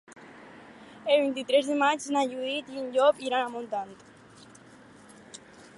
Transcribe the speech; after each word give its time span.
El 1.15 1.19
vint-i-tres 1.23 1.69
de 1.73 1.75
maig 1.83 2.07
na 2.15 2.25
Judit 2.33 2.73
i 2.77 2.81
en 2.85 2.89
Llop 2.97 3.23
iran 3.29 3.45
a 3.45 3.53
Montant. 3.59 3.95